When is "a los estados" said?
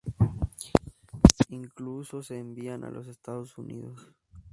2.85-3.55